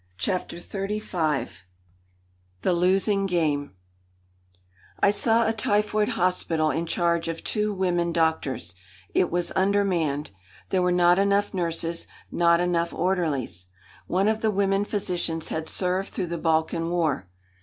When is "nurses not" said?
11.53-12.59